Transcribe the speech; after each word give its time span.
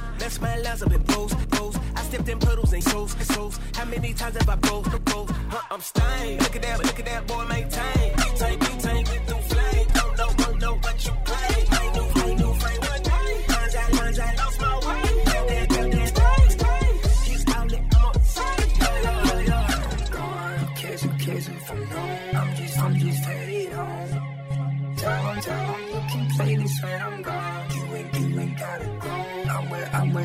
goes. 0.00 0.18
That's 0.18 0.40
my 0.40 0.56
lines 0.58 0.82
up 0.82 0.92
in 0.92 1.02
pros, 1.04 1.34
pros. 1.50 1.76
I 1.94 2.02
stepped 2.02 2.28
in 2.28 2.38
puddles 2.38 2.72
and 2.72 2.82
souls, 2.82 3.16
souls. 3.34 3.58
How 3.74 3.84
many 3.84 4.12
times 4.14 4.36
have 4.36 4.48
I 4.48 4.56
broke, 4.56 5.04
broke? 5.04 5.30
Huh, 5.30 5.62
I'm 5.70 5.80
stained. 5.80 6.40
Look 6.42 6.56
at 6.56 6.62
that, 6.62 6.84
look 6.84 6.98
at 6.98 7.06
that 7.06 7.26
boy, 7.26 7.44
maintain. 7.46 8.14
Tank, 8.36 8.60
tank, 8.80 9.06
through 9.26 9.40
flame. 9.42 9.86
Don't 9.94 10.18
know, 10.18 10.30
don't 10.36 10.58
know 10.60 10.74
what 10.76 11.04
you 11.04 11.12
play. 11.24 11.77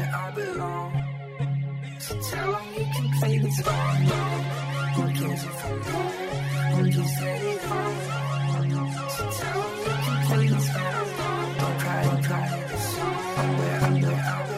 Where, 0.03 0.15
I'm 0.15 0.35
where 0.35 0.45
I 0.45 0.53
belong. 0.53 1.03
So 1.99 2.19
tell 2.21 2.55
him 2.55 2.73
you 2.73 2.85
can 2.93 3.19
play 3.19 3.37
this 3.37 3.65
when 3.65 3.75
I'm 3.75 4.07
gone. 4.07 4.45
You 4.97 5.29
kiss 5.29 5.43
him 5.43 5.51
from 5.51 5.81
home. 5.81 6.13
I'm 6.75 6.91
just 6.91 7.13
headed 7.15 7.61
home. 7.61 7.97
So 9.09 9.23
tell 9.31 9.61
him 9.61 9.77
you 9.79 9.93
can 10.03 10.17
play 10.27 10.47
I'm 10.47 11.17
gone. 11.17 11.57
Don't 11.57 11.79
cry, 11.79 12.03
don't 12.03 12.23
cry. 12.23 12.59
Song. 12.73 13.13
I'm 13.37 13.57
where, 13.57 13.79
I'm 13.81 14.52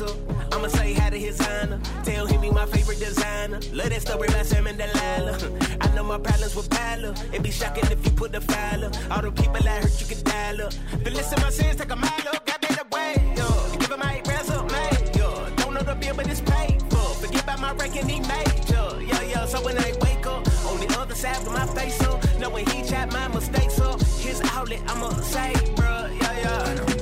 my 0.00 0.36
I'ma 0.52 0.68
say 0.68 0.92
hi 0.94 1.10
to 1.10 1.18
his 1.18 1.40
honor. 1.40 1.80
Tell 2.04 2.26
him 2.26 2.42
he 2.42 2.50
my 2.50 2.66
favorite 2.66 2.98
designer. 2.98 3.60
Love 3.72 3.90
that 3.90 4.02
story 4.02 4.28
about 4.28 4.46
Sam 4.46 4.66
and 4.66 4.78
Delilah. 4.78 5.38
I 5.80 5.94
know 5.94 6.04
my 6.04 6.18
problems 6.18 6.54
with 6.54 6.68
Pilate. 6.70 7.18
It'd 7.32 7.42
be 7.42 7.50
shocking 7.50 7.84
if 7.90 8.04
you 8.04 8.10
put 8.12 8.32
the 8.32 8.40
file 8.40 8.84
up. 8.84 8.94
All 9.10 9.22
the 9.22 9.30
people 9.30 9.56
I 9.56 9.80
hurt, 9.80 10.00
you 10.00 10.06
can 10.06 10.22
dial 10.24 10.62
up. 10.62 10.72
The 11.02 11.10
list 11.10 11.32
of 11.32 11.42
my 11.42 11.50
sins, 11.50 11.76
take 11.76 11.90
a 11.90 11.96
mile 11.96 12.28
up. 12.32 12.44
Got 12.46 12.60
better 12.60 12.84
way, 12.92 13.14
yeah. 13.36 13.76
Give 13.78 13.90
him 13.90 14.00
my 14.00 14.22
resume, 14.26 14.84
yeah. 15.16 15.50
Don't 15.56 15.74
know 15.74 15.82
the 15.82 15.94
bill, 15.94 16.14
but 16.16 16.28
it's 16.28 16.40
paid 16.40 16.80
for. 16.90 17.06
Forget 17.22 17.42
about 17.44 17.60
my 17.60 17.72
ranking, 17.74 18.08
he 18.08 18.20
major. 18.20 18.86
Yeah, 19.02 19.22
yeah. 19.22 19.46
So 19.46 19.64
when 19.64 19.78
I 19.78 19.92
wake 20.02 20.26
up, 20.26 20.46
on 20.66 20.80
the 20.80 20.96
other 20.98 21.14
side 21.14 21.38
with 21.44 21.52
my 21.52 21.66
face 21.66 22.00
up, 22.02 22.22
knowing 22.38 22.66
he 22.66 22.82
chopped 22.82 23.12
my 23.12 23.28
mistakes 23.28 23.80
up. 23.80 24.00
His 24.18 24.40
outlet, 24.52 24.82
I'ma 24.88 25.10
say, 25.20 25.52
bruh, 25.76 26.20
yeah, 26.20 26.40
yeah. 26.40 26.95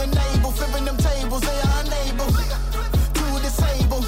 And 0.00 0.16
able, 0.32 0.50
flipping 0.50 0.84
them 0.84 0.96
tables, 0.96 1.42
they 1.42 1.60
are 1.68 1.80
unable 1.84 2.30
to 3.18 3.24
disable. 3.42 4.02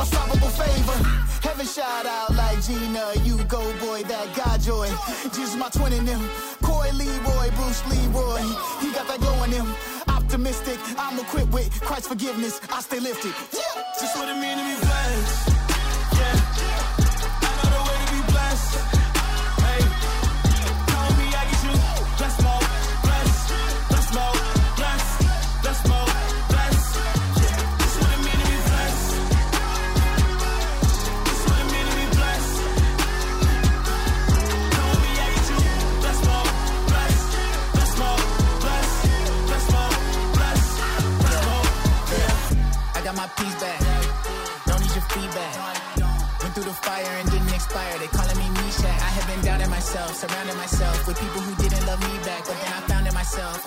Unstoppable 0.00 0.52
favor. 0.52 0.98
Heaven 1.40 1.66
shout 1.66 2.06
out 2.06 2.34
like 2.34 2.62
Gina, 2.62 3.12
you 3.22 3.42
go 3.44 3.62
boy, 3.80 4.02
that 4.04 4.34
God 4.36 4.60
joy. 4.60 4.88
Jesus 5.34 5.56
my 5.56 5.68
twin 5.70 5.92
in 5.92 6.04
them. 6.04 6.20
Coy 6.62 6.90
Leroy, 6.92 7.50
Bruce 7.56 7.82
Leroy. 7.88 8.42
He 8.80 8.92
got 8.92 9.06
that 9.08 9.18
glow 9.20 9.42
in 9.44 9.50
him. 9.50 9.66
Optimistic, 10.08 10.78
I'm 10.98 11.18
equipped 11.18 11.52
with 11.52 11.70
Christ's 11.80 12.08
forgiveness. 12.08 12.60
I 12.70 12.80
stay 12.80 13.00
lifted. 13.00 13.32
Yeah. 13.52 13.82
Just 14.00 14.16
what 14.16 14.28
it 14.28 14.36
mean 14.40 14.58
to 14.58 14.64
be 14.64 14.86
blessed. 14.86 15.53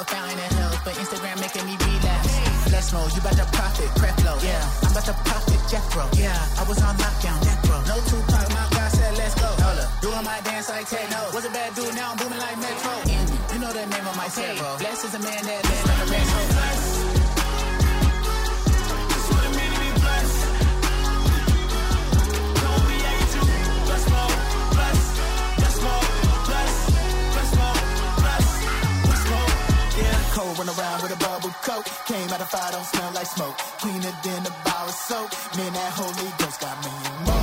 Fountain 0.07 0.39
of 0.39 0.51
health. 0.59 0.79
But 0.83 0.95
Instagram 0.95 1.39
making 1.39 1.65
me 1.65 1.75
relapse. 1.77 2.31
Bless 2.67 2.91
mode, 2.93 3.11
you 3.13 3.21
about 3.21 3.37
to 3.37 3.47
profit, 3.51 3.89
prep 3.95 4.17
low. 4.23 4.37
Yeah, 4.43 4.59
I'm 4.83 4.91
about 4.91 5.05
to 5.05 5.15
profit, 5.27 5.61
Jethro. 5.69 6.05
Yeah, 6.15 6.35
I 6.59 6.63
was 6.67 6.79
on 6.83 6.95
lockdown, 6.97 7.39
death 7.43 7.63
row. 7.69 7.81
No 7.87 7.95
Tupac, 8.07 8.47
my 8.51 8.65
God 8.71 8.91
said 8.91 9.13
let's 9.17 9.35
go. 9.35 9.47
Hold 9.63 9.79
up, 9.79 9.89
doing 10.01 10.23
my 10.23 10.39
dance 10.41 10.69
like 10.69 10.87
techno. 10.89 11.19
Was 11.33 11.45
a 11.45 11.51
bad 11.51 11.75
dude, 11.75 11.93
now 11.95 12.11
I'm 12.11 12.17
booming 12.17 12.39
like 12.39 12.57
Metro. 12.59 12.93
Indie, 13.07 13.53
you 13.53 13.59
know 13.59 13.71
the 13.71 13.85
name 13.85 14.07
of 14.07 14.15
my 14.15 14.27
set, 14.27 14.57
bro. 14.57 14.77
Blessed 14.79 15.05
is 15.05 15.13
a 15.15 15.19
man 15.19 15.41
that 15.43 15.61
land 15.63 15.89
on 15.91 15.97
the 16.01 16.07
rest. 16.11 16.76
Cold 30.37 30.59
run 30.59 30.69
around 30.69 31.01
with 31.01 31.11
a 31.11 31.17
bubble 31.17 31.49
coat. 31.63 31.83
Came 32.05 32.29
out 32.29 32.39
of 32.39 32.47
fire, 32.47 32.71
don't 32.71 32.85
smell 32.85 33.11
like 33.13 33.25
smoke. 33.25 33.57
Cleaner 33.81 34.13
than 34.23 34.45
a 34.45 34.51
bar 34.63 34.85
of 34.85 34.91
soap. 34.91 35.31
Man, 35.57 35.73
that 35.73 35.91
Holy 35.93 36.31
Ghost 36.37 36.61
got 36.61 36.77
me 36.85 36.91
in 36.91 37.36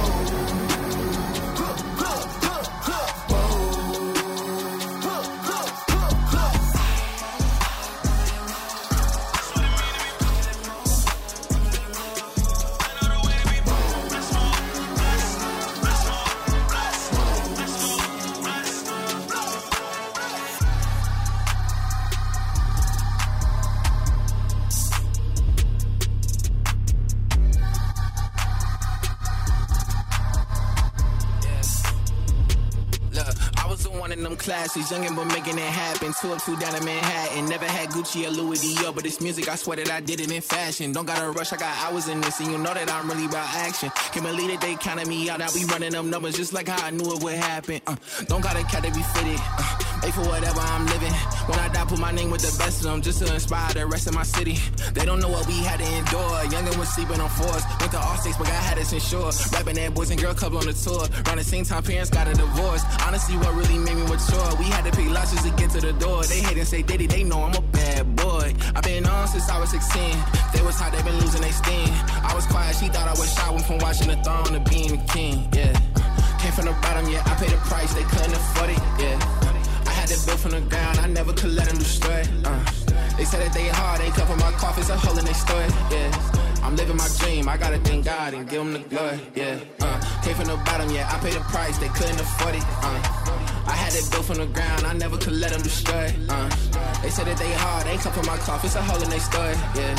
classes, 34.45 34.91
youngin' 34.91 35.17
but 35.17 35.25
making 35.27 35.59
it 35.59 35.65
happen. 35.65 36.13
Two 36.21 36.33
up, 36.33 36.43
two 36.45 36.57
down 36.57 36.77
in 36.77 36.85
Manhattan. 36.85 37.47
Never 37.49 37.65
had 37.65 37.89
Gucci 37.89 38.27
or 38.27 38.31
Louis 38.31 38.59
Dior, 38.59 38.95
but 38.95 39.03
this 39.03 39.21
music, 39.21 39.49
I 39.49 39.55
swear 39.57 39.79
that 39.79 39.91
I 39.91 40.01
did 40.01 40.21
it 40.21 40.31
in 40.31 40.43
fashion. 40.43 40.93
Don't 40.93 41.07
gotta 41.07 41.31
rush, 41.31 41.53
I 41.53 41.57
got 41.57 41.75
hours 41.85 42.09
in 42.09 42.21
this, 42.21 42.41
and 42.41 42.53
you 42.53 42.59
know 42.59 42.75
that 42.75 42.91
I'm 42.91 43.09
really 43.09 43.25
about 43.25 43.49
action. 43.57 43.91
Can't 44.13 44.27
believe 44.27 44.51
that 44.51 44.61
they 44.61 44.75
counted 44.77 45.09
me 45.09 45.31
out. 45.31 45.39
Now 45.39 45.51
be 45.53 45.65
running 45.65 45.93
them 45.93 46.11
numbers 46.11 46.37
just 46.37 46.53
like 46.53 46.69
how 46.69 46.87
I 46.87 46.91
knew 46.91 47.11
it 47.15 47.23
would 47.23 47.35
happen. 47.35 47.81
Uh, 47.87 47.97
don't 48.27 48.43
gotta 48.43 48.63
cat 48.65 48.85
to 48.85 48.93
be 48.93 49.03
fitted. 49.03 49.41
Uh, 49.41 49.94
For 50.13 50.21
whatever 50.21 50.61
I'm 50.61 50.87
living. 50.87 51.13
When 51.49 51.59
I 51.59 51.69
die, 51.69 51.85
put 51.87 51.99
my 51.99 52.13
name 52.13 52.31
with 52.31 52.43
the 52.43 52.57
best 52.57 52.85
of 52.85 52.93
them 52.93 53.03
just 53.03 53.19
to 53.19 53.35
inspire 53.35 53.73
the 53.73 53.85
rest 53.87 54.07
of 54.07 54.15
my 54.15 54.23
city. 54.23 54.61
They 54.93 55.05
don't 55.05 55.19
know 55.19 55.29
what 55.29 55.45
we 55.49 55.55
had 55.55 55.81
to 55.81 55.87
endure. 55.87 56.39
Youngin' 56.55 56.79
was 56.79 56.89
sleeping 56.95 57.19
on 57.19 57.29
floors. 57.31 57.65
Went 57.81 57.91
to 57.91 57.99
all 57.99 58.17
states, 58.19 58.37
but 58.37 58.47
God 58.47 58.63
had 58.63 58.79
us 58.79 58.93
insured. 58.93 59.35
Rapping 59.51 59.75
that 59.75 59.93
boys 59.93 60.11
and 60.11 60.21
girl 60.21 60.35
club 60.35 60.55
on 60.55 60.67
the 60.67 60.73
tour. 60.73 61.09
Around 61.27 61.39
the 61.39 61.43
same 61.43 61.65
time, 61.65 61.83
parents 61.83 62.11
got 62.11 62.29
a 62.29 62.35
divorce. 62.35 62.85
Honestly, 63.05 63.37
what 63.39 63.55
really 63.55 63.79
made 63.79 63.97
me 63.97 64.03
mature? 64.03 64.55
We 64.61 64.67
had 64.71 64.85
to 64.85 64.93
pick 64.93 65.11
losses 65.11 65.43
to 65.43 65.51
get 65.57 65.71
to 65.71 65.81
the 65.81 65.93
door. 65.95 66.23
They 66.23 66.41
hate 66.47 66.59
and 66.59 66.69
say, 66.69 66.83
Diddy, 66.83 67.09
they 67.09 67.25
know 67.25 67.43
I'm 67.43 67.55
a 67.57 67.63
bad 67.75 68.15
boy. 68.15 68.55
I've 68.77 68.85
been 68.85 69.07
on 69.07 69.27
since 69.27 69.49
I 69.51 69.59
was 69.59 69.71
16. 69.71 70.15
They 70.55 70.63
was 70.63 70.79
hot, 70.79 70.93
they 70.93 71.03
been 71.03 71.19
losing 71.19 71.41
their 71.43 71.51
steam. 71.51 71.91
I 72.23 72.33
was 72.37 72.47
quiet, 72.47 72.77
she 72.77 72.87
thought 72.87 73.09
I 73.09 73.19
was 73.19 73.33
shy. 73.35 73.51
Went 73.51 73.67
from 73.67 73.79
watching 73.79 74.09
the 74.09 74.17
throne 74.23 74.55
to 74.55 74.61
being 74.71 75.03
king. 75.07 75.49
Yeah. 75.53 75.75
Came 76.39 76.53
from 76.53 76.67
the 76.67 76.77
bottom, 76.87 77.11
yeah. 77.11 77.23
I 77.27 77.35
paid 77.35 77.51
the 77.51 77.59
price, 77.67 77.93
they 77.95 78.05
couldn't 78.05 78.35
afford 78.35 78.71
it. 78.71 78.79
Yeah. 79.01 79.34
Had 80.05 80.21
to 80.21 80.27
build 80.27 80.41
from 80.41 80.51
the 80.51 80.61
ground, 80.61 80.99
I 80.99 81.07
never 81.07 81.33
could 81.33 81.53
let 81.53 81.67
them 81.67 81.79
destroy. 81.79 82.23
Uh. 82.45 82.61
They 83.17 83.25
said 83.25 83.41
that 83.41 83.55
they 83.55 83.69
hard, 83.69 84.03
they 84.03 84.11
come 84.11 84.27
from 84.27 84.39
my 84.39 84.53
coffins, 84.53 84.91
a 84.91 84.97
hole 84.99 85.17
in 85.17 85.25
their 85.25 85.33
story. 85.33 85.65
Yeah. 85.91 86.61
I'm 86.63 86.77
living 86.77 86.99
my 86.99 87.09
dream, 87.21 87.49
I 87.49 87.57
gotta 87.57 87.79
thank 87.79 88.05
God 88.05 88.35
and 88.35 88.47
give 88.47 88.63
them 88.63 88.75
the 88.75 88.81
glory. 88.81 89.19
Yeah. 89.35 89.59
Uh. 89.81 90.21
Came 90.23 90.35
from 90.35 90.45
the 90.45 90.57
bottom, 90.57 90.91
yeah. 90.91 91.09
I 91.11 91.19
paid 91.21 91.33
the 91.33 91.41
price, 91.49 91.79
they 91.79 91.89
couldn't 91.89 92.21
afford 92.21 92.55
it. 92.55 92.63
Uh. 92.85 93.01
I 93.65 93.73
had 93.73 93.95
it 93.95 94.05
built 94.11 94.27
from 94.27 94.37
the 94.45 94.47
ground, 94.47 94.85
I 94.85 94.93
never 94.93 95.17
could 95.17 95.41
let 95.41 95.53
them 95.53 95.63
destroy. 95.63 96.13
Uh. 96.29 96.51
They 97.01 97.09
said 97.09 97.25
that 97.25 97.39
they 97.39 97.53
hard, 97.55 97.87
they 97.87 97.97
come 97.97 98.13
from 98.13 98.27
my 98.27 98.37
coffins, 98.37 98.75
a 98.77 98.83
hole 98.83 99.03
in 99.03 99.09
their 99.09 99.21
story. 99.21 99.57
Yeah. 99.73 99.97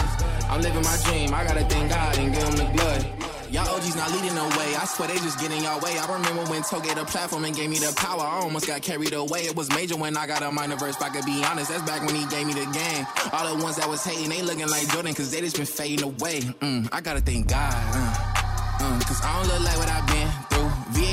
I'm 0.51 0.61
living 0.61 0.83
my 0.83 0.97
dream, 1.05 1.33
I 1.33 1.45
gotta 1.45 1.65
thank 1.65 1.89
God 1.89 2.15
and 2.19 2.31
give 2.31 2.45
them 2.45 2.57
the 2.61 2.69
glory. 2.77 3.34
Y'all 3.51 3.67
OGs 3.75 3.95
not 3.95 4.11
leading 4.11 4.33
the 4.35 4.43
way. 4.57 4.75
I 4.75 4.85
swear 4.85 5.07
they 5.07 5.15
just 5.15 5.39
getting 5.39 5.61
y'all 5.63 5.79
way. 5.79 5.97
I 5.97 6.11
remember 6.11 6.43
when 6.49 6.63
Toe 6.63 6.79
gave 6.79 6.95
the 6.95 7.05
platform 7.05 7.45
and 7.45 7.55
gave 7.55 7.69
me 7.69 7.77
the 7.77 7.93
power. 7.95 8.21
I 8.21 8.41
almost 8.41 8.67
got 8.67 8.81
carried 8.81 9.13
away. 9.13 9.41
It 9.41 9.55
was 9.55 9.69
major 9.69 9.95
when 9.95 10.17
I 10.17 10.25
got 10.27 10.41
a 10.41 10.51
minor 10.51 10.75
verse. 10.75 10.95
If 10.95 11.01
I 11.01 11.09
could 11.09 11.25
be 11.25 11.43
honest, 11.43 11.69
that's 11.69 11.83
back 11.83 12.05
when 12.05 12.15
he 12.15 12.25
gave 12.25 12.47
me 12.47 12.53
the 12.53 12.65
game. 12.71 13.05
All 13.31 13.55
the 13.55 13.63
ones 13.63 13.77
that 13.77 13.87
was 13.87 14.03
hating, 14.03 14.29
they 14.29 14.41
looking 14.41 14.67
like 14.67 14.89
Jordan, 14.89 15.13
cause 15.13 15.31
they 15.31 15.41
just 15.41 15.57
been 15.57 15.65
fading 15.65 16.03
away. 16.03 16.41
Mm, 16.61 16.89
I 16.91 17.01
gotta 17.01 17.21
thank 17.21 17.47
God. 17.47 17.73
Uh, 17.73 18.81
uh, 18.81 18.99
cause 19.05 19.21
I 19.23 19.39
don't 19.41 19.47
look 19.53 19.61
like 19.63 19.77
what 19.77 19.89
I've 19.89 20.07
been 20.07 20.44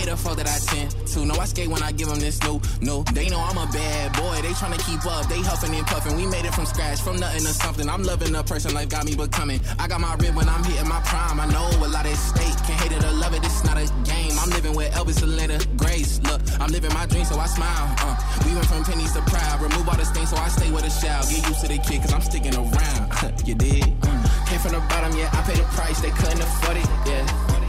VA 0.03 0.11
the 0.11 0.17
fuck 0.17 0.37
that 0.37 0.49
I 0.49 0.59
tend 0.59 0.91
to. 0.91 1.25
No, 1.25 1.35
I 1.35 1.45
skate 1.47 1.69
when 1.69 1.83
I 1.83 1.93
give 1.93 2.09
them 2.09 2.21
this 2.21 2.43
new. 2.43 2.61
No, 2.81 3.03
they 3.15 3.29
know 3.29 3.39
I'm 3.39 3.59
a 3.59 3.67
bad 3.73 4.13
boy. 4.15 4.41
They 4.43 4.55
tryna 4.55 4.79
keep 4.87 5.05
up. 5.07 5.29
They 5.29 5.41
huffing 5.41 5.75
and 5.75 5.87
puffing. 5.87 6.17
We 6.17 6.27
made 6.27 6.45
it 6.45 6.55
from 6.55 6.67
scratch, 6.67 7.01
from 7.01 7.17
nothing 7.17 7.43
to 7.43 7.53
something. 7.53 7.89
I'm 7.89 8.03
loving 8.03 8.33
the 8.33 8.43
person 8.43 8.75
life 8.75 8.89
got 8.89 9.05
me 9.05 9.15
becoming. 9.15 9.61
I 9.79 9.89
got 9.89 10.01
my 10.01 10.15
rib 10.17 10.35
when 10.35 10.49
I'm 10.49 10.65
hitting 10.65 10.89
my 10.89 11.01
prime. 11.03 11.41
I 11.41 11.47
know 11.47 11.69
a 11.85 11.89
lot 11.89 12.07
at 12.07 12.17
stake. 12.17 12.57
Can't 12.67 12.81
hate 12.81 12.93
it 12.93 13.05
or 13.05 13.13
love 13.13 13.35
it. 13.35 13.45
It's 13.45 13.65
not 13.65 13.77
a 13.77 13.87
game. 14.05 14.33
I'm 14.39 14.51
living 14.51 14.75
with 14.75 14.93
Elvis, 14.93 15.23
Atlanta, 15.23 15.59
Grace. 15.77 16.21
Look, 16.23 16.41
I'm 16.61 16.71
living 16.71 16.93
my 16.95 17.07
dream, 17.07 17.25
so 17.25 17.39
I 17.39 17.47
smile. 17.47 17.95
Uh, 17.99 18.17
we 18.47 18.55
went 18.55 18.67
from 18.67 18.85
pennies 18.85 19.13
to 19.13 19.23
proud. 19.23 19.61
Remove 19.61 19.89
all 19.89 19.97
the 19.97 20.05
stains, 20.05 20.31
so 20.31 20.37
I 20.37 20.49
stay 20.49 20.71
with 20.71 20.85
a 20.85 20.91
shout. 20.91 21.29
Get 21.29 21.47
used 21.47 21.61
to 21.61 21.69
the 21.69 21.79
kid, 21.79 22.03
cause 22.03 22.13
I'm 22.13 22.23
sticking 22.23 22.55
around. 22.55 23.11
you 23.47 23.55
did? 23.55 23.85
Mm. 23.85 24.49
Came 24.49 24.61
from 24.61 24.73
the 24.73 24.83
bottom, 24.89 25.17
yeah. 25.17 25.31
I 25.33 25.43
paid 25.43 25.59
the 25.59 25.69
price. 25.77 26.01
They 26.01 26.11
couldn't 26.11 26.41
afford 26.41 26.77
it, 26.77 26.87
yeah. 27.07 27.62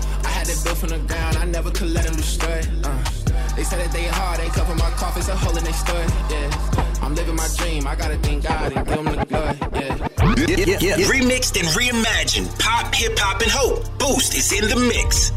Had 0.44 0.58
it 0.58 0.64
built 0.66 0.78
from 0.78 0.90
the 0.90 0.98
ground, 0.98 1.38
I 1.38 1.46
never 1.46 1.72
could 1.72 1.92
let 1.92 2.04
them 2.04 2.18
destroy. 2.18 2.62
Uh. 2.84 3.04
They 3.56 3.64
said 3.64 3.80
that 3.80 3.94
they 3.94 4.08
hard, 4.08 4.42
they 4.42 4.50
cover 4.50 4.76
my 4.76 4.90
coffins, 5.00 5.30
a 5.30 5.36
hole 5.38 5.56
in 5.56 5.64
their 5.64 5.72
story. 5.72 6.04
Yeah, 6.30 7.00
I'm 7.02 7.16
living 7.16 7.38
my 7.38 7.48
dream, 7.56 7.88
I 7.88 7.96
gotta 7.96 8.18
thank 8.18 8.44
God 8.44 8.74
and 8.74 8.86
give 8.86 9.06
them 9.06 9.06
the 9.06 9.24
glory. 9.24 9.56
Yeah. 9.72 10.04
Yeah, 10.46 10.78
yeah, 10.82 10.98
yeah. 10.98 11.06
Remixed 11.08 11.58
and 11.58 11.70
reimagined. 11.70 12.60
Pop, 12.60 12.94
hip 12.94 13.18
hop, 13.18 13.42
and 13.42 13.52
hope. 13.52 13.88
Boost 14.00 14.36
is 14.36 14.52
in 14.52 14.68
the 14.68 14.76
mix. 14.76 15.32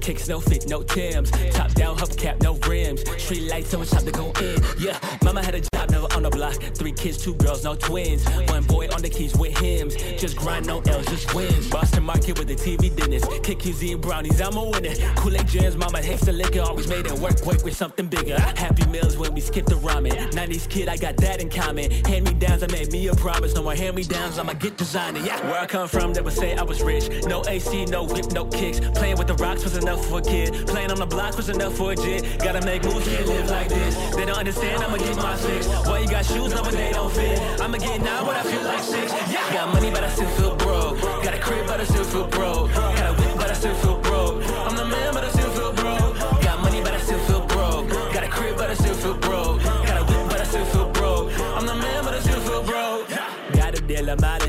Kicks, 0.00 0.28
no 0.28 0.40
fit, 0.40 0.68
no 0.68 0.82
Tims. 0.82 1.30
Top 1.52 1.72
down, 1.74 1.96
hubcap, 1.96 2.42
no 2.42 2.54
rims. 2.66 3.00
Street 3.22 3.48
lights, 3.50 3.70
so 3.70 3.80
it's 3.82 3.90
time 3.90 4.04
to 4.04 4.12
go 4.12 4.32
in. 4.40 4.58
Yeah, 4.78 4.98
mama 5.22 5.42
had 5.42 5.54
a 5.54 5.60
job, 5.60 5.90
never 5.90 6.06
on 6.14 6.22
the 6.22 6.30
block. 6.30 6.54
Three 6.74 6.92
kids, 6.92 7.22
two 7.22 7.34
girls, 7.34 7.64
no 7.64 7.74
twins. 7.74 8.24
One 8.48 8.64
boy 8.64 8.88
on 8.88 9.02
the 9.02 9.08
keys 9.08 9.36
with 9.36 9.56
hymns. 9.58 9.94
Just 10.20 10.36
grind, 10.36 10.66
no 10.66 10.80
L's, 10.80 11.06
just 11.06 11.34
wins. 11.34 11.68
Boston 11.68 12.04
market 12.04 12.38
with 12.38 12.48
the 12.48 12.56
TV 12.56 12.94
dinners. 12.94 13.24
Kick 13.42 13.58
QZ 13.60 13.92
and 13.92 14.00
brownies, 14.00 14.40
I'm 14.40 14.56
a 14.56 14.64
winner. 14.64 14.94
Kool-Aid 15.16 15.46
jams, 15.46 15.76
mama 15.76 16.02
hates 16.02 16.24
the 16.24 16.32
liquor. 16.32 16.62
Always 16.62 16.88
made 16.88 17.06
it 17.06 17.18
work, 17.18 17.44
work 17.44 17.62
with 17.64 17.76
something 17.76 18.06
bigger. 18.06 18.38
Happy 18.40 18.86
meals 18.86 19.16
when 19.16 19.34
we 19.34 19.40
skip 19.40 19.66
the 19.66 19.76
ramen. 19.76 20.12
90s 20.32 20.68
kid, 20.68 20.88
I 20.88 20.96
got 20.96 21.16
that 21.18 21.40
in 21.40 21.50
common. 21.50 21.90
Hand 21.90 22.26
me 22.26 22.34
downs, 22.34 22.62
I 22.62 22.66
made 22.68 22.90
me 22.92 23.08
a 23.08 23.14
promise. 23.14 23.54
No 23.54 23.62
more 23.62 23.74
hand 23.74 23.96
me 23.96 24.04
downs, 24.04 24.38
I'ma 24.38 24.54
get 24.54 24.76
designer. 24.76 25.20
Yeah, 25.20 25.40
where 25.50 25.60
I 25.60 25.66
come 25.66 25.88
from, 25.88 26.14
they 26.14 26.20
would 26.20 26.32
say 26.32 26.56
I 26.56 26.62
was 26.62 26.82
rich. 26.82 27.24
No 27.24 27.42
AC, 27.46 27.84
no 27.86 28.04
whip, 28.04 28.32
no 28.32 28.46
kicks. 28.46 28.80
Playing 28.80 29.18
with 29.18 29.26
the 29.26 29.34
rocks 29.34 29.64
was 29.64 29.76
enough 29.90 30.06
for 30.06 30.18
a 30.18 30.22
kid. 30.22 30.66
Playing 30.68 30.90
on 30.92 30.98
the 30.98 31.06
blocks 31.06 31.36
was 31.36 31.48
enough 31.48 31.74
for 31.74 31.92
a 31.92 31.96
jit. 31.96 32.38
Gotta 32.38 32.64
make 32.64 32.84
moves, 32.84 33.06
can't 33.08 33.26
live 33.26 33.50
like 33.50 33.68
this. 33.68 33.94
They 34.14 34.24
don't 34.24 34.38
understand, 34.38 34.82
I'ma 34.82 34.96
get 34.98 35.16
my 35.16 35.36
fix. 35.36 35.66
Why 35.86 35.98
you 35.98 36.08
got 36.08 36.24
shoes, 36.24 36.54
no, 36.54 36.62
but 36.62 36.72
they 36.72 36.92
don't 36.92 37.12
fit. 37.12 37.38
I'ma 37.60 37.78
get 37.78 38.00
now 38.00 38.24
but 38.24 38.36
I 38.36 38.42
feel 38.42 38.62
like 38.62 38.84
six. 38.84 39.12
Yeah, 39.32 39.52
got 39.52 39.74
money, 39.74 39.90
but 39.90 40.04
I 40.04 40.10
still 40.10 40.28
feel 40.38 40.54
broke. 40.56 41.00
Got 41.24 41.34
a 41.34 41.40
crib, 41.40 41.66
but 41.66 41.80
I 41.80 41.84
still 41.84 42.04
feel 42.04 42.26
broke. 42.28 42.72
Got 42.72 43.06
a 43.10 43.14
whip, 43.20 43.36
but 43.36 43.50
I 43.50 43.54
still 43.54 43.74
feel 43.74 43.98
broke. 43.98 44.44
I'm 44.66 44.76
the 44.76 44.84
man, 44.84 45.12
but 45.14 45.24
I 45.24 45.30
still 45.30 45.50
feel 45.50 45.72
broke. 45.72 46.18
Got 46.46 46.60
money, 46.62 46.80
but 46.82 46.94
I 46.94 47.00
still 47.00 47.22
feel 47.28 47.44
broke. 47.46 47.88
Got 48.14 48.22
a 48.22 48.28
crib, 48.28 48.56
but 48.56 48.70
I 48.70 48.74
still 48.74 48.94
feel 48.94 49.14
broke. 49.14 49.62
Got 49.88 49.96
a 50.02 50.04
whip, 50.04 50.24
but 50.30 50.40
I 50.40 50.44
still 50.44 50.64
feel 50.66 50.88
broke. 50.90 51.32
I'm 51.56 51.66
the 51.66 51.74
man, 51.74 52.04
but 52.04 52.14
I 52.14 52.20
still 52.20 52.40
feel 52.40 52.62
broke. 52.62 53.08
Got 53.58 53.78
a 53.78 53.80
deal, 53.82 54.08
I'm 54.08 54.22
out. 54.22 54.39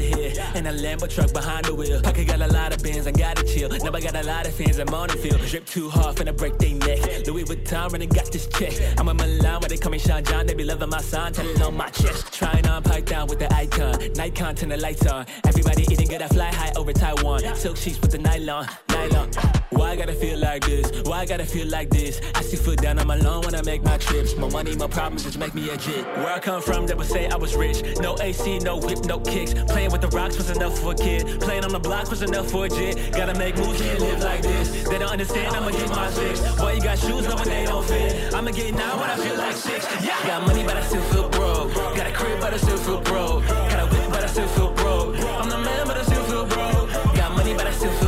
In 0.62 0.68
a 0.68 0.74
Lambo 0.74 1.10
truck 1.10 1.34
behind 1.34 1.66
the 1.66 1.74
wheel. 1.74 2.00
Pocket 2.04 2.28
got 2.28 2.40
a 2.40 2.46
lot 2.46 2.72
of 2.72 2.84
bins, 2.84 3.08
I 3.08 3.12
gotta 3.12 3.44
chill. 3.44 3.68
Now 3.68 3.92
I 3.92 4.00
got 4.00 4.16
a 4.16 4.22
lot 4.22 4.46
of 4.46 4.54
fans, 4.54 4.78
I'm 4.78 4.94
on 4.94 5.08
the 5.08 5.18
field. 5.18 5.42
Drip 5.42 5.66
too 5.66 5.90
hard, 5.90 6.18
finna 6.18 6.38
break 6.38 6.60
they 6.60 6.74
neck. 6.74 7.26
Louis 7.26 7.46
Vuitton, 7.46 7.92
running 7.92 8.10
got 8.10 8.32
this 8.32 8.46
check. 8.46 8.74
I'm 9.00 9.10
in 9.10 9.18
Milan 9.18 9.62
where 9.62 9.70
they 9.70 9.78
call 9.78 9.92
me 9.92 9.98
Sean 9.98 10.24
John. 10.24 10.46
They 10.46 10.54
be 10.54 10.64
loving 10.64 10.90
my 10.90 11.02
sign, 11.02 11.34
telling 11.34 11.60
on 11.64 11.76
my 11.76 11.90
chest. 11.90 12.32
Trying 12.32 12.68
on 12.68 12.84
down 13.12 13.28
with 13.28 13.40
the 13.40 13.54
icon. 13.54 13.96
Nikon, 14.16 14.56
turn 14.56 14.70
the 14.70 14.78
lights 14.78 15.06
on. 15.08 15.26
Everybody 15.46 15.84
eating 15.92 16.08
good, 16.08 16.22
I 16.22 16.28
fly 16.28 16.54
high 16.54 16.72
over 16.78 16.94
Taiwan. 16.94 17.40
Silk 17.56 17.78
sheets 17.78 18.00
with 18.00 18.12
the 18.12 18.20
nylon, 18.20 18.68
nylon. 18.90 19.30
Why 19.72 19.92
I 19.92 19.96
gotta 19.96 20.14
feel 20.14 20.38
like 20.38 20.64
this? 20.66 21.02
Why 21.04 21.22
I 21.22 21.26
gotta 21.26 21.46
feel 21.46 21.68
like 21.68 21.90
this? 21.90 22.22
I 22.36 22.42
see 22.42 22.58
foot 22.58 22.82
down 22.82 23.00
on 23.00 23.08
my 23.08 23.16
lawn 23.16 23.42
when 23.46 23.56
I 23.56 23.62
make 23.64 23.84
my 23.84 23.98
trips. 23.98 24.36
My 24.36 24.50
money, 24.50 24.76
my 24.76 24.88
problems, 24.88 25.24
just 25.24 25.40
make 25.40 25.56
me 25.56 25.70
a 25.70 25.78
jit. 25.78 26.06
Where 26.18 26.32
I 26.32 26.40
come 26.40 26.62
from, 26.62 26.86
they 26.88 26.94
would 26.94 27.08
say 27.08 27.28
I 27.28 27.36
was 27.36 27.56
rich. 27.56 27.84
No 28.00 28.16
AC, 28.22 28.60
no 28.60 28.78
whip, 28.78 29.04
no 29.06 29.20
kicks. 29.20 29.54
Playing 29.54 29.92
with 29.92 30.02
the 30.02 30.10
rocks 30.10 30.38
was 30.38 30.51
enough 30.52 30.78
for 30.80 30.92
a 30.92 30.96
kid. 30.96 31.40
Playing 31.42 31.64
on 31.64 31.72
the 31.72 31.80
block 31.80 32.10
was 32.10 32.22
enough 32.22 32.50
for 32.50 32.66
a 32.66 32.70
jit. 32.70 33.12
Gotta 33.12 33.34
make 33.36 33.56
moves, 33.58 33.82
can't 33.82 34.00
live 34.00 34.22
like 34.22 34.42
this. 34.42 34.84
They 34.88 34.98
don't 34.98 35.12
understand, 35.12 35.56
I'ma 35.56 35.72
get 35.72 35.90
my 35.90 36.10
fix. 36.10 36.40
Why 36.60 36.74
you 36.74 36.82
got 36.82 37.00
shoes, 37.00 37.28
no, 37.28 37.36
but 37.36 37.46
they 37.46 37.66
don't 37.66 37.86
fit. 37.86 38.34
I'ma 38.34 38.52
get 38.52 38.74
nine 38.74 39.00
when 39.00 39.10
I 39.10 39.16
feel 39.16 39.38
like 39.38 39.56
six. 39.56 39.86
Yeah. 40.04 40.18
Got 40.28 40.48
money, 40.48 40.64
but 40.64 40.78
I 40.78 40.84
still 40.84 41.04
feel 41.14 41.30
broke. 41.30 41.74
Got 41.74 42.08
a 42.08 42.12
crib, 42.12 42.40
but 42.40 42.54
I 42.54 42.58
still 42.58 42.78
feel 42.78 43.02
broke. 43.02 43.46
Got 43.48 43.80
a 43.80 43.96
whip, 43.96 44.10
but 44.10 44.24
I 44.24 44.28
still 44.28 44.48
feel 44.48 44.72
broke. 44.74 45.16
I'm 45.20 45.50
the 45.50 45.58
man, 45.58 45.88
but 45.88 45.98
I 45.98 46.04
still 46.04 46.24
feel 46.24 46.46
broke. 46.46 46.90
Got 47.16 47.36
money, 47.36 47.54
but 47.54 47.68
I 47.68 47.72
still 47.72 47.92
feel 47.92 48.01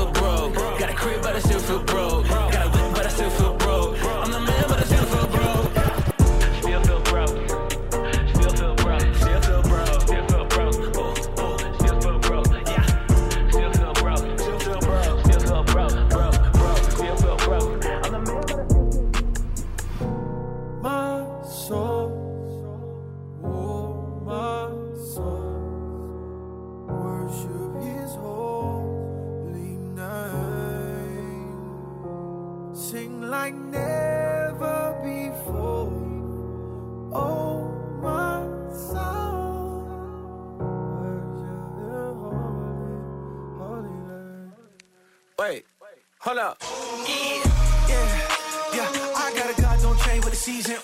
season. 50.43 50.75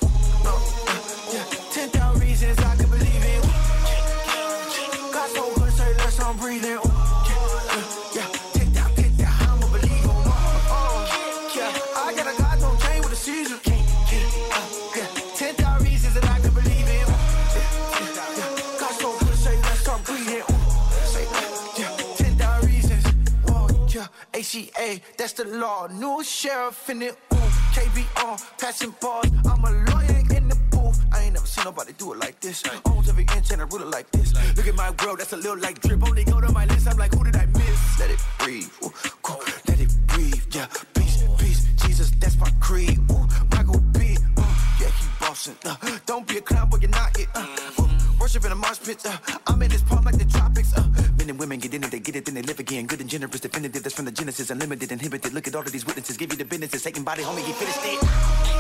No, 0.46 0.56
yeah, 0.88 1.34
yeah. 1.34 1.46
Ten 1.74 1.90
thousand 1.90 2.22
reasons 2.22 2.58
I 2.60 2.76
could 2.78 2.90
believe 2.90 3.26
in. 3.34 3.42
God 5.12 5.30
so 5.36 5.54
good, 5.54 5.74
say 5.74 5.94
less 5.98 6.18
I'm 6.22 6.38
breathing. 6.38 6.80
Yeah, 8.16 8.28
take 8.56 8.72
that, 8.78 8.90
take 8.96 9.18
that, 9.18 9.36
I'm 9.50 9.62
a 9.62 9.68
believer. 9.68 10.16
Oh, 10.72 11.52
yeah, 11.58 11.76
I 12.08 12.14
got 12.16 12.28
a 12.32 12.36
God, 12.40 12.58
don't 12.62 12.80
with 13.04 13.10
the 13.10 13.18
season. 13.18 13.60
Yeah, 14.96 15.08
10,000 15.36 15.86
reasons 15.86 16.14
that 16.14 16.24
I 16.24 16.40
can 16.40 16.54
believe 16.54 16.88
in. 16.98 17.06
Yeah, 17.06 17.68
yeah, 18.40 18.80
God 18.80 18.94
so 18.96 19.12
good, 19.20 19.36
say 19.36 19.58
let's 19.58 19.80
start 19.82 20.06
breathing. 20.06 20.44
10,000 22.16 22.70
reasons. 22.70 23.04
Yeah, 23.94 24.08
ACA, 24.34 25.02
that's 25.18 25.34
the 25.34 25.44
law. 25.44 25.88
New 25.88 26.24
sheriff 26.24 26.90
in 26.90 27.02
it. 27.02 27.18
Ooh, 27.34 27.39
KBR, 27.74 28.58
passing 28.58 28.94
bars. 29.02 29.32
I'm 29.46 29.64
a 29.64 29.72
lawyer 29.92 30.20
in 30.36 30.48
the 30.50 30.58
booth. 30.72 31.00
I 31.12 31.24
ain't 31.24 31.34
never 31.34 31.46
seen 31.46 31.66
nobody 31.66 31.94
do 31.94 32.14
it 32.14 32.20
like 32.20 32.40
this. 32.40 32.64
Owns 32.86 33.10
every 33.10 33.26
inch 33.36 33.52
and 33.52 33.62
I 33.62 33.66
rule 33.66 33.82
it 33.82 33.88
like 33.88 34.10
this. 34.12 34.34
Look 34.58 34.68
at 34.68 34.76
my 34.76 34.90
world, 35.04 35.20
that's 35.20 35.34
a 35.34 35.38
little 35.38 35.58
like 35.60 35.80
drip. 35.82 36.04
Only 36.04 36.24
go 36.24 36.42
to 36.42 36.52
my 36.52 36.66
list, 36.66 36.88
I'm 36.88 36.98
like, 36.98 37.14
who 37.14 37.24
did 37.24 37.36
I 37.36 37.46
miss? 37.46 38.00
Let 38.00 38.10
it 38.12 38.20
breathe, 38.40 38.70
ooh, 38.84 38.92
cool. 39.22 39.42
let 39.68 39.80
it 39.80 39.92
breathe, 40.08 40.44
yeah. 40.52 40.68
Peace, 40.94 41.24
peace, 41.38 41.68
Jesus, 41.86 42.12
that's 42.20 42.38
my 42.40 42.50
creed. 42.60 43.00
Ooh, 43.12 43.28
Michael 43.52 43.80
B, 43.94 44.18
uh, 44.38 44.56
yeah, 44.82 44.88
he 44.88 45.06
bossing. 45.20 45.56
Uh, 45.66 45.76
don't 46.06 46.28
be 46.28 46.38
a 46.38 46.42
clown, 46.42 46.70
but 46.70 46.82
you're 46.82 46.92
not 46.92 47.18
it. 47.20 47.28
Uh, 47.36 47.46
ooh, 47.82 48.09
worship 48.30 48.46
in 48.46 48.52
a 48.52 48.56
marsh 48.56 48.80
pit. 48.84 49.04
Uh, 49.06 49.18
I'm 49.48 49.62
in 49.64 49.70
this 49.70 49.82
palm 49.82 50.04
like 50.04 50.18
the 50.18 50.26
tropics. 50.26 50.72
Uh, 50.78 50.84
men 51.18 51.30
and 51.30 51.40
women 51.40 51.58
get 51.58 51.74
in 51.74 51.84
it, 51.84 51.90
they 51.90 52.00
get 52.00 52.16
it, 52.16 52.26
then 52.26 52.36
they 52.36 52.44
live 52.44 52.60
again. 52.60 52.86
Good 52.86 53.02
and 53.02 53.10
generous, 53.10 53.40
definitive. 53.40 53.82
That's 53.82 53.96
from 53.96 54.06
the 54.06 54.12
Genesis, 54.12 54.52
unlimited, 54.52 54.92
inhibited. 54.92 55.34
Look 55.34 55.48
at 55.48 55.56
all 55.56 55.64
of 55.64 55.72
these 55.72 55.86
witnesses, 55.86 56.16
give 56.16 56.32
you 56.32 56.38
the 56.38 56.46
business. 56.46 56.84
Taking 56.84 57.04
body, 57.04 57.24
homie, 57.24 57.44
he 57.44 57.54
finished 57.54 57.80
it. 57.82 58.59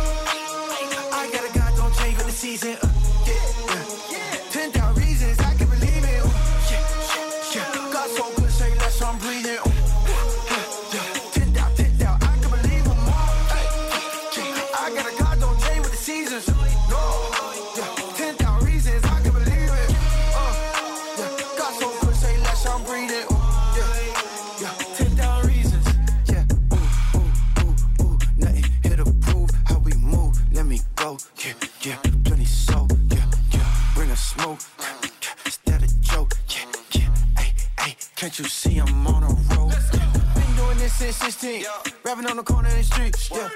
Go. 31.10 31.18
Yeah, 31.44 31.54
yeah. 31.82 31.98
Plenty 32.24 32.46
soul. 32.46 32.88
Yeah, 33.10 33.26
yeah. 33.52 33.66
Bring 33.96 34.12
a 34.12 34.16
smoke. 34.16 34.60
Yeah, 34.80 35.48
Is 35.48 35.58
that 35.66 35.82
a 35.82 36.02
joke? 36.02 36.38
Yeah, 36.50 36.66
yeah. 36.92 37.10
Hey, 37.40 37.54
hey. 37.80 37.96
Can't 38.16 38.38
you 38.38 38.46
see 38.46 38.78
I'm 38.78 39.08
on 39.08 39.24
a 39.24 39.56
roll? 39.56 39.72
Yeah. 39.72 40.14
Been 40.36 40.56
doing 40.56 40.78
this 40.78 40.94
since 40.94 41.16
16. 41.16 41.62
yeah. 41.62 41.68
Rapping 42.04 42.28
on 42.28 42.38
the 42.38 42.44
corner 42.44 42.70
of 42.70 42.76
the 42.76 42.84
street. 42.84 43.16
Yeah. 43.32 43.49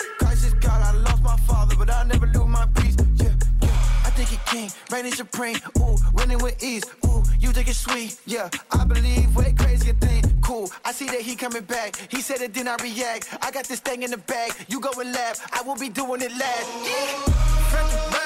Reigning 5.04 5.16
supreme. 5.16 5.58
Ooh, 5.80 5.98
winning 6.14 6.38
with 6.40 6.62
ease. 6.64 6.84
Ooh, 7.06 7.24
you 7.40 7.52
think 7.52 7.68
it's 7.68 7.80
sweet. 7.80 8.18
Yeah, 8.26 8.50
I 8.72 8.86
believe 8.86 9.36
way 9.36 9.54
crazier 9.54 9.94
thing. 9.94 10.24
Cool, 10.42 10.70
I 10.86 10.92
see 10.92 11.08
that 11.08 11.22
he 11.22 11.36
coming 11.36 11.64
back. 11.64 11.96
He 12.10 12.22
said 12.22 12.42
it, 12.42 12.54
then 12.54 12.68
I 12.68 12.76
react. 12.82 13.38
I 13.42 13.52
got 13.52 13.66
this 13.66 13.80
thing 13.80 14.04
in 14.04 14.12
the 14.12 14.18
bag. 14.18 14.54
You 14.68 14.80
go 14.80 14.92
and 15.00 15.12
laugh. 15.12 15.40
I 15.52 15.62
will 15.64 15.76
be 15.76 15.90
doing 15.90 16.22
it 16.22 16.32
last. 16.32 16.70
Yeah. 16.86 18.23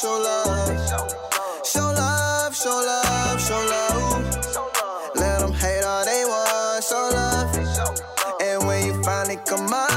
Show 0.00 0.16
love. 0.22 1.66
Show 1.66 1.80
love, 1.80 2.54
show 2.54 2.70
love, 2.70 3.40
show 3.40 3.54
love. 3.54 4.24
Let 5.16 5.40
them 5.40 5.52
hate 5.52 5.82
all 5.82 6.04
they 6.04 6.24
want, 6.24 6.84
show 6.84 7.10
love. 7.12 7.50
And 8.40 8.64
when 8.66 8.86
you 8.86 9.02
finally 9.02 9.38
come 9.44 9.72
up, 9.72 9.87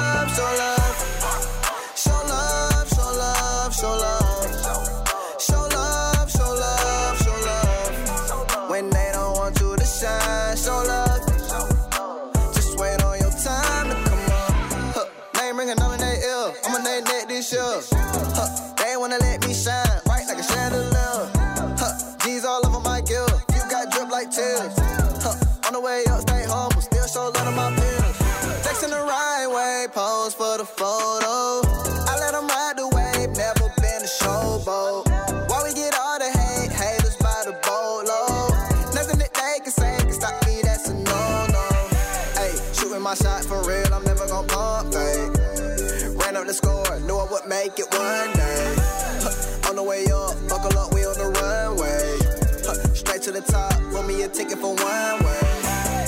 to 53.33 53.39
the 53.39 53.51
top, 53.51 53.73
want 53.93 54.07
me 54.07 54.23
a 54.23 54.27
ticket 54.27 54.57
for 54.57 54.73
one 54.73 55.23
way. 55.23 56.05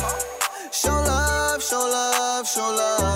Show 0.72 0.89
love, 0.89 1.63
show 1.63 1.77
love, 1.77 2.48
show 2.48 2.62
love. 2.62 3.12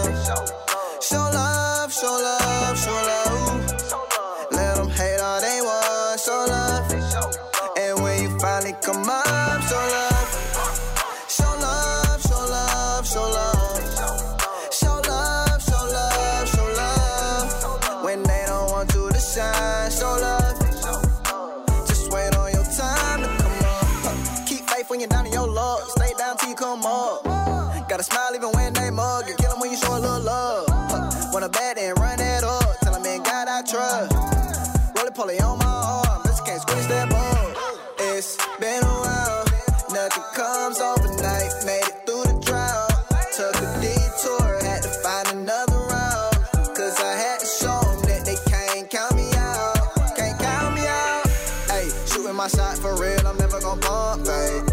Shot 52.49 52.77
for 52.77 52.95
real. 52.95 53.27
I'm 53.27 53.37
never 53.37 53.59
gonna 53.59 53.81
pump 53.81 54.25
fake. 54.25 54.63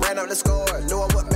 Ran 0.00 0.18
up 0.18 0.28
the 0.28 0.36
score. 0.36 0.80
Knew 0.88 1.00
I 1.00 1.14
would 1.14 1.35